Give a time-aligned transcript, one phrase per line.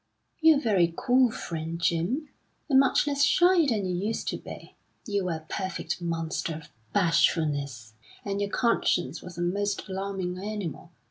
[0.39, 2.29] "You're very cool, friend Jim
[2.67, 4.73] and much less shy than you used to be.
[5.05, 7.93] You were a perfect monster of bashfulness,
[8.25, 10.91] and your conscience was a most alarming animal.